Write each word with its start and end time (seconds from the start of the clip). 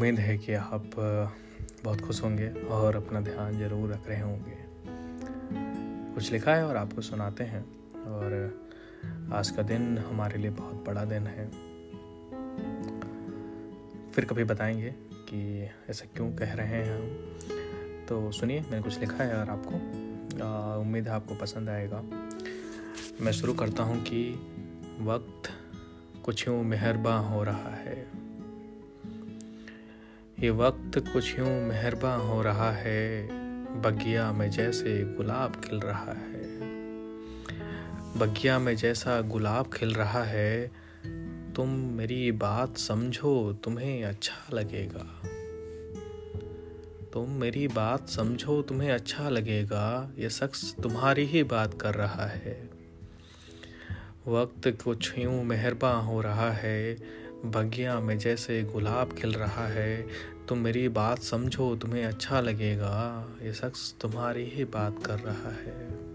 उम्मीद 0.00 0.18
है 0.18 0.36
कि 0.38 0.52
आप 0.54 0.90
बहुत 1.84 2.00
खुश 2.00 2.22
होंगे 2.22 2.48
और 2.48 2.96
अपना 2.96 3.20
ध्यान 3.20 3.58
ज़रूर 3.58 3.90
रख 3.92 4.06
रहे 4.08 4.20
होंगे। 4.20 4.56
कुछ 6.14 6.30
लिखा 6.32 6.54
है 6.54 6.66
और 6.66 6.76
आपको 6.76 7.00
सुनाते 7.00 7.44
हैं 7.44 7.60
और 8.04 8.32
आज 9.32 9.50
का 9.50 9.62
दिन 9.62 9.98
हमारे 9.98 10.38
लिए 10.38 10.50
बहुत 10.50 10.84
बड़ा 10.86 11.04
दिन 11.04 11.26
है। 11.26 11.44
फिर 14.10 14.24
कभी 14.24 14.44
बताएँगे 14.44 14.94
कि 15.28 15.68
ऐसा 15.90 16.06
क्यों 16.16 16.30
कह 16.32 16.54
रहे 16.54 16.66
हैं 16.66 16.96
हम। 16.96 18.06
तो 18.08 18.32
सुनिए, 18.32 18.60
मैंने 18.60 18.82
कुछ 18.82 18.98
लिखा 19.00 19.24
है 19.24 19.36
और 19.36 19.50
आपको 19.50 20.80
उम्मीद 20.80 21.08
है 21.08 21.14
आपको 21.14 21.34
पसंद 21.34 21.68
आएगा। 21.68 22.02
मैं 23.20 23.32
शुरू 23.32 23.54
करता 23.54 23.82
हूँ 23.82 24.02
कि 24.02 24.24
वक्त 25.00 25.50
कुछ 26.24 26.48
यूँ 26.48 26.64
मेहरबा 26.64 27.16
हो 27.18 27.44
रहा 27.44 27.74
है। 27.74 28.19
ये 30.40 30.50
वक्त 30.50 30.98
कुछ 30.98 31.38
यूँ 31.38 31.62
मेहरबा 31.62 32.14
हो 32.14 32.42
रहा 32.42 32.70
है, 32.72 33.28
बगिया 33.82 34.32
में 34.32 34.50
जैसे 34.50 35.04
गुलाब 35.04 35.60
खिल 35.64 35.80
रहा 35.80 36.12
है। 36.12 36.42
बगिया 38.18 38.58
में 38.58 38.76
जैसा 38.76 39.20
गुलाब 39.20 39.70
खिल 39.72 39.94
रहा 39.94 40.24
है, 40.24 40.70
तुम 41.56 41.68
मेरी 41.68 42.32
बात 42.32 42.76
समझो, 42.76 43.52
तुम्हें 43.52 44.04
अच्छा 44.04 44.56
लगेगा। 44.56 45.06
तुम 47.12 47.30
मेरी 47.30 47.68
बात 47.68 48.08
समझो, 48.08 48.62
तुम्हें 48.62 48.92
अच्छा 48.92 49.28
लगेगा, 49.28 50.12
ये 50.18 50.30
शख्स 50.30 50.74
तुम्हारी 50.82 51.24
ही 51.24 51.42
बात 51.42 51.80
कर 51.80 51.94
रहा 51.94 52.26
है। 52.26 52.70
वक्त 54.28 54.68
कुछ 54.84 55.18
यूँ 55.18 55.44
मेहरबा 55.44 55.92
हो 55.92 56.20
रहा 56.20 56.50
है 56.50 57.19
बगिया 57.44 58.00
में 58.00 58.18
जैसे 58.18 58.62
गुलाब 58.62 59.12
खिल 59.12 59.32
रहा 59.32 59.66
है, 59.66 60.06
तुम 60.48 60.58
मेरी 60.58 60.88
बात 60.88 61.18
समझो, 61.18 61.76
तुम्हें 61.76 62.04
अच्छा 62.04 62.40
लगेगा। 62.40 63.28
ये 63.42 63.54
शख्स 63.54 63.94
तुम्हारी 64.00 64.44
ही 64.44 64.64
बात 64.64 65.06
कर 65.06 65.18
रहा 65.18 65.50
है। 65.50 66.10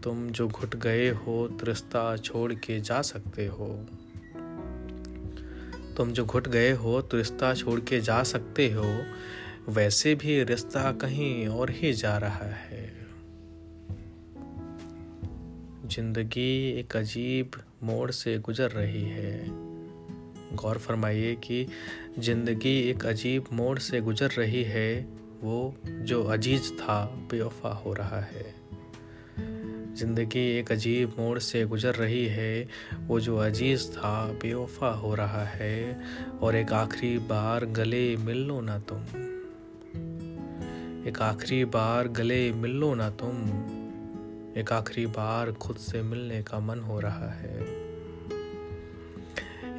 तुम 0.00 0.30
जो 0.30 0.48
घुट 0.48 0.76
गए 0.76 1.08
हो 1.08 1.58
रिश्ता 1.62 2.16
छोड़ 2.16 2.52
के 2.52 2.80
जा 2.80 3.02
सकते 3.02 3.46
हो। 3.46 3.86
तुम 5.96 6.12
जो 6.12 6.24
घुट 6.24 6.48
गए 6.48 6.70
हो 6.72 7.02
तो 7.02 7.16
रिश्ता 7.16 7.54
छोड़ 7.54 7.80
के 7.80 8.00
जा 8.00 8.22
सकते 8.22 8.70
हो। 8.70 9.02
वैसे 9.68 10.14
भी 10.14 10.44
रिश्ता 10.44 10.92
कहीं 10.92 11.48
और 11.48 11.70
ही 11.70 11.92
जा 11.92 12.18
रहा 12.18 12.46
है। 12.46 12.92
ज़िंदगी 15.86 16.70
एक 16.70 16.96
अजीब 16.96 17.50
मोड़ 17.82 18.10
से 18.10 18.38
गुजर 18.38 18.70
रही 18.70 19.04
है। 19.04 19.44
गौर 20.56 20.78
फरमाइए 20.78 21.34
कि 21.34 21.66
ज़िंदगी 22.18 22.80
एक 22.80 23.06
अजीब 23.06 23.44
मोड़ 23.52 23.78
से 23.78 24.00
गुजर 24.00 24.30
रही 24.30 24.62
है, 24.62 25.08
वो 25.42 25.74
जो 25.86 26.24
अज़ीज़ 26.24 26.72
था, 26.72 27.04
बेवफा 27.04 27.68
हो 27.68 27.92
रहा 27.92 28.20
है। 28.20 28.54
ज़िंदगी 29.94 30.58
एक 30.58 30.72
अजीब 30.72 31.14
मोड़ 31.18 31.38
से 31.38 31.64
गुजर 31.64 31.94
रही 31.94 32.26
है, 32.26 32.68
वो 33.06 33.20
जो 33.20 33.36
अज़ीज़ 33.36 33.88
था, 33.88 34.32
बेवफा 34.32 34.90
हो 34.90 35.14
रहा 35.14 35.44
है, 35.44 36.00
और 36.42 36.56
एक 36.56 36.72
आखिरी 36.72 37.18
बार 37.18 37.64
गले 37.64 38.16
मिल 38.16 38.38
लो 38.38 38.60
ना 38.60 38.78
तुम। 38.78 39.02
एक 41.08 41.18
आखिरी 41.20 41.64
बार 41.64 42.08
गले 42.08 42.52
मिल 42.52 42.70
लो 42.70 42.94
ना 42.94 43.10
तुम। 43.10 43.36
एक 44.56 44.72
आखिरी 44.72 45.06
बार 45.06 45.52
खुद 45.52 45.76
से 45.76 46.02
मिलने 46.02 46.42
का 46.42 46.60
मन 46.60 46.80
हो 46.80 47.00
रहा 47.00 47.30
है। 47.30 47.60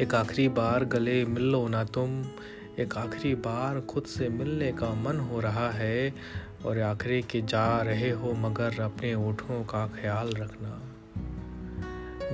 एक 0.00 0.14
आखिरी 0.14 0.48
बार 0.48 0.84
गले 0.84 1.24
मिल 1.24 1.42
लो 1.42 1.68
ना 1.68 1.84
तुम, 1.84 2.24
एक 2.78 2.96
आखिरी 2.96 3.34
बार 3.34 3.80
खुद 3.80 4.04
से 4.04 4.28
मिलने 4.28 4.72
का 4.72 4.94
मन 4.94 5.20
हो 5.20 5.40
रहा 5.40 5.70
है 5.70 6.14
और 6.66 6.80
आखिरी 6.80 7.22
के 7.22 7.42
जा 7.42 7.82
रहे 7.82 8.10
हो 8.10 8.32
मगर 8.32 8.80
अपने 8.80 9.14
ओठों 9.14 9.64
का 9.64 9.86
ख्याल 9.86 10.28
रखना। 10.28 10.82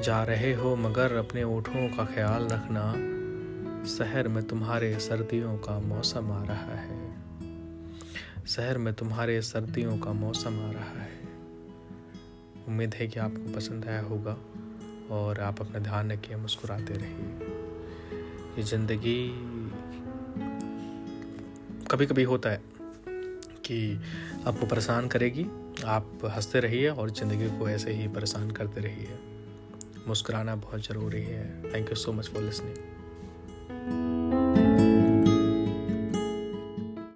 जा 0.00 0.24
रहे 0.24 0.54
हो 0.54 0.76
मगर 0.76 1.12
अपने 1.12 1.42
ओठों 1.42 1.88
का 1.88 2.04
ख्याल 2.04 2.44
रखना, 2.44 2.92
शहर 3.86 4.28
में 4.28 4.44
तुम्हारे 4.44 4.98
सर्दियों 4.98 5.58
का 5.58 5.78
मौसम 5.78 6.32
आ 6.32 6.44
रहा 6.44 6.74
है। 6.74 7.14
शहर 8.46 8.78
में 8.78 8.94
तुम्हारे 8.94 9.42
सर्दियों 9.42 9.98
का 9.98 10.12
मौसम 10.12 10.68
आ 10.68 10.70
रहा 10.70 11.02
है। 11.02 11.25
उम्मीद 12.68 12.94
है 12.94 13.06
कि 13.08 13.20
आपको 13.20 13.52
पसंद 13.54 13.84
आया 13.84 14.00
होगा 14.00 14.36
और 15.10 15.40
आप 15.40 15.60
अपना 15.60 15.78
ध्यान 15.78 16.12
रखिए, 16.12 16.36
मुस्कुराते 16.36 16.94
रहिए। 16.94 17.54
ये 18.58 18.62
ज़िंदगी 18.62 19.18
कभी 21.90 22.06
कभी 22.06 22.22
होता 22.22 22.50
है 22.50 22.60
कि 23.64 24.00
आपको 24.46 24.66
परेशान 24.66 25.08
करेगी, 25.08 25.46
आप 25.84 26.18
हँसते 26.24 26.60
रहिए 26.60 26.88
और 26.88 27.10
ज़िंदगी 27.10 27.48
को 27.58 27.68
ऐसे 27.68 27.92
ही 27.92 28.08
परेशान 28.08 28.50
करते 28.50 28.80
रहिए। 28.80 29.18
मुस्कुराना 30.08 30.56
बहुत 30.56 30.86
ज़रूरी 30.86 31.22
है। 31.22 31.72
Thank 31.74 31.88
you 31.88 31.96
so 31.96 32.12
much 32.12 32.28
for 32.28 32.42
listening 32.42 32.95